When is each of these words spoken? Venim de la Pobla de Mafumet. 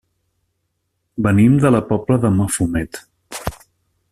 Venim 1.27 1.59
de 1.65 1.71
la 1.75 1.81
Pobla 1.91 2.17
de 2.25 2.33
Mafumet. 2.39 3.01